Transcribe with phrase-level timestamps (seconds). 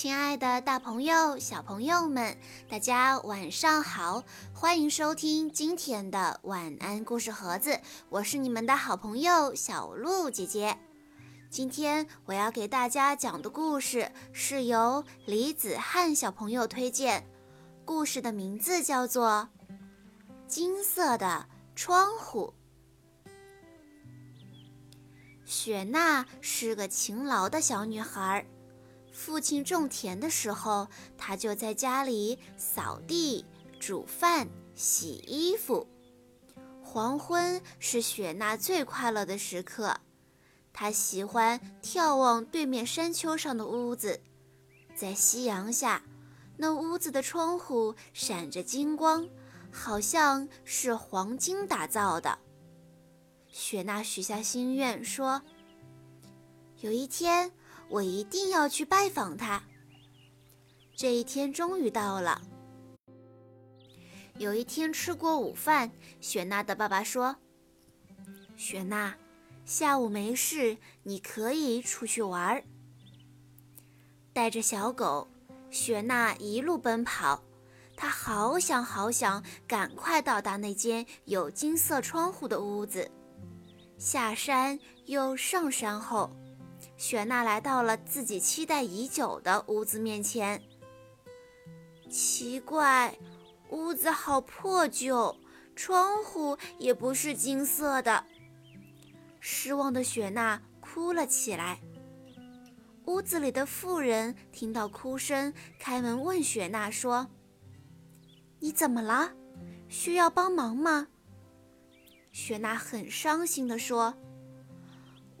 [0.00, 2.34] 亲爱的，大朋友、小朋友们，
[2.70, 4.24] 大家晚上好！
[4.54, 7.78] 欢迎收听今天的晚安故事盒子，
[8.08, 10.78] 我是你们的好朋友小鹿姐姐。
[11.50, 17.26] 今天我要给大家讲的故事是由李子翰小朋友推荐，
[17.84, 19.50] 故事的名字叫做
[20.48, 21.46] 《金色的
[21.76, 22.54] 窗户》。
[25.44, 28.46] 雪娜是个勤劳的小女孩。
[29.20, 30.88] 父亲种田的时候，
[31.18, 33.44] 他就在家里扫地、
[33.78, 35.86] 煮饭、洗衣服。
[36.82, 39.94] 黄昏是雪娜最快乐的时刻，
[40.72, 44.22] 她喜欢眺望对面山丘上的屋子，
[44.96, 46.02] 在夕阳下，
[46.56, 49.28] 那屋子的窗户闪着金光，
[49.70, 52.38] 好像是黄金打造的。
[53.48, 55.42] 雪娜许下心愿说
[56.80, 57.52] ：“有一天。”
[57.90, 59.62] 我一定要去拜访他。
[60.96, 62.40] 这一天终于到了。
[64.38, 67.36] 有一天吃过午饭，雪娜的爸爸说
[68.56, 69.14] ：“雪娜，
[69.66, 72.64] 下午没事，你可以出去玩儿。”
[74.32, 75.28] 带着小狗，
[75.70, 77.42] 雪娜一路奔跑，
[77.96, 83.10] 她好想好想赶快到达那间有金色窗户的屋子。
[83.98, 86.30] 下山又上山后。
[87.00, 90.62] 雪娜来到了自己期待已久的屋子面前。
[92.10, 93.16] 奇怪，
[93.70, 95.34] 屋子好破旧，
[95.74, 98.22] 窗户也不是金色的。
[99.40, 101.80] 失望的雪娜哭了起来。
[103.06, 107.26] 屋子里的妇人听到哭声，开门问雪娜说
[108.60, 109.32] ：“你怎么了？
[109.88, 111.08] 需要帮忙吗？”
[112.30, 114.14] 雪娜很伤心地说。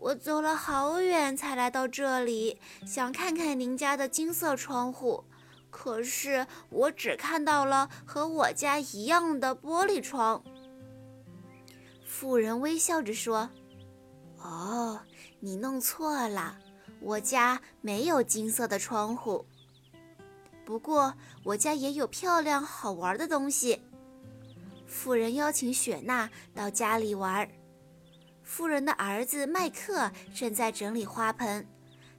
[0.00, 5.22] 我走了好远才来到这里，想看看您家的金色窗户，
[5.68, 10.42] 可是我只看到了和我家一样的玻璃窗。
[12.06, 13.50] 妇人微笑着说
[14.40, 14.98] ：“哦，
[15.38, 16.56] 你弄错了，
[17.00, 19.44] 我家没有金色的窗户。
[20.64, 21.12] 不过
[21.44, 23.82] 我家也有漂亮好玩的东西。”
[24.88, 27.50] 妇人邀请雪娜到家里玩儿。
[28.50, 31.64] 富人的儿子麦克正在整理花盆，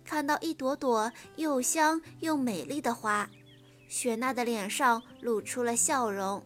[0.05, 3.29] 看到一朵朵又香又美丽的花，
[3.89, 6.41] 雪娜的脸上露出了笑容。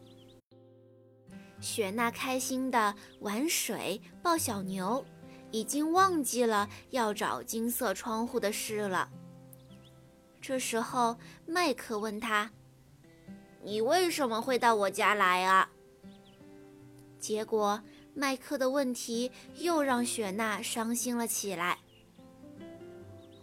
[1.62, 5.06] 雪娜开心地玩水、抱小牛，
[5.52, 9.08] 已经忘记了要找金色窗户的事了。
[10.42, 11.16] 这时候，
[11.46, 12.50] 麦克问他
[13.62, 15.70] ：“你为什么会到我家来啊？”
[17.22, 17.80] 结果。
[18.16, 21.78] 麦克的问题又让雪娜伤心了起来。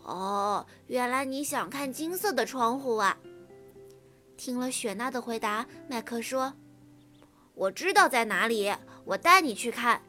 [0.02, 3.16] 哦，原来你想看金色的窗户啊！
[4.36, 6.54] 听了雪娜的回答，麦克说
[7.54, 8.74] ：“我知道在哪里，
[9.04, 10.02] 我带你去看。”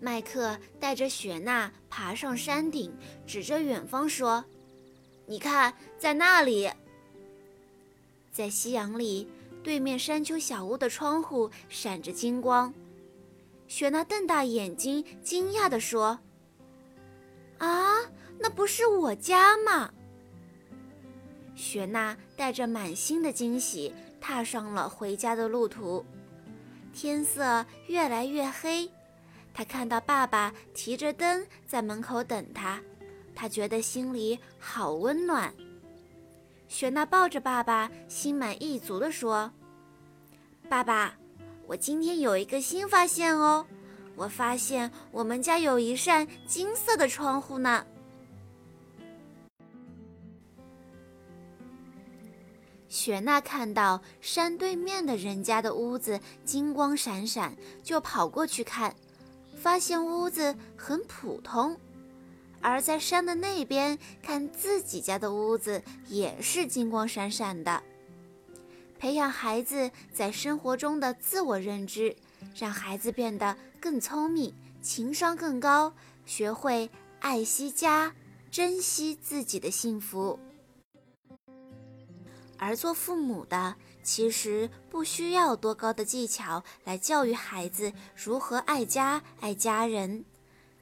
[0.00, 2.96] 麦克带着雪娜爬上山顶，
[3.26, 4.44] 指着远方说
[5.26, 6.70] ：“你看，在那里，
[8.30, 9.28] 在夕阳里，
[9.62, 12.72] 对面山丘小屋的窗户闪着金光。”
[13.66, 16.18] 雪娜瞪大眼睛，惊讶地说
[17.58, 18.00] ：“啊，
[18.38, 19.90] 那不是我家吗？”
[21.56, 26.04] 雪娜带着满心的惊喜，踏上了回家的路途。
[26.92, 28.88] 天色越来越黑，
[29.52, 32.80] 她看到爸爸提着灯在门口等她，
[33.34, 35.52] 她觉得心里好温暖。
[36.68, 39.50] 雪娜抱着爸爸，心满意足地说
[40.68, 41.16] ：“爸爸。”
[41.66, 43.64] 我今天有一个新发现哦，
[44.16, 47.84] 我发现我们家有一扇金色的窗户呢。
[52.88, 58.94] 雪娜看到山对面的人家的屋子金光闪闪，就跑过去看，
[59.56, 61.76] 发现屋子很普通；
[62.60, 67.82] 而在山的那边看自己家的屋子也是金光闪闪的。
[68.98, 72.16] 培养孩子在生活中的自我认知，
[72.54, 75.92] 让孩子变得更聪明、情商更高，
[76.24, 78.14] 学会爱惜家、
[78.50, 80.38] 珍惜自己的幸福。
[82.56, 90.24] 而做父母的，其实不需要多高的技巧来教育孩子如何爱家、爱家人，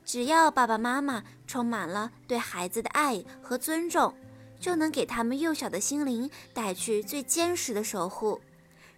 [0.04, 4.14] 只要爸爸妈妈充满了对孩子的爱和尊重。
[4.62, 8.40] 就能给他们幼小的心灵带去最坚实的守护，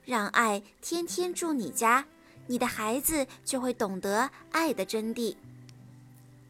[0.04, 2.04] 让爱天天住你家，
[2.46, 5.34] 你的孩子就会懂得爱的真谛。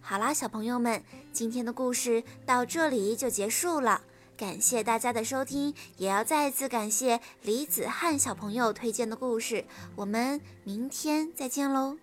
[0.00, 1.00] 好啦，小朋友们，
[1.32, 4.02] 今天的故事到这里就结束了，
[4.36, 9.64] 感谢大家的收听，也要再次感谢李子翰小朋友推荐的故事。
[9.94, 11.96] 我们明天再见喽！